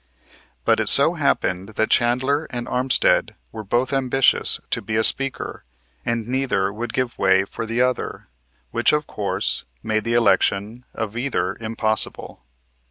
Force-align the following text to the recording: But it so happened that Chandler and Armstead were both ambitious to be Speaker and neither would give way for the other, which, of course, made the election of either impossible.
But 0.65 0.79
it 0.79 0.89
so 0.89 1.13
happened 1.13 1.69
that 1.75 1.91
Chandler 1.91 2.45
and 2.45 2.65
Armstead 2.65 3.35
were 3.51 3.63
both 3.63 3.93
ambitious 3.93 4.59
to 4.71 4.81
be 4.81 4.99
Speaker 5.03 5.63
and 6.03 6.27
neither 6.27 6.73
would 6.73 6.91
give 6.91 7.19
way 7.19 7.43
for 7.45 7.67
the 7.67 7.83
other, 7.83 8.27
which, 8.71 8.93
of 8.93 9.05
course, 9.05 9.63
made 9.83 10.03
the 10.03 10.15
election 10.15 10.85
of 10.95 11.15
either 11.15 11.55
impossible. 11.59 12.43